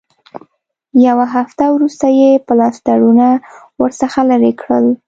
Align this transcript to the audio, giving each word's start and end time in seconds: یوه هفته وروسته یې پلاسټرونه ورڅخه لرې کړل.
یوه 1.07 1.25
هفته 1.35 1.63
وروسته 1.75 2.07
یې 2.19 2.29
پلاسټرونه 2.47 3.27
ورڅخه 3.81 4.21
لرې 4.29 4.51
کړل. 4.61 4.85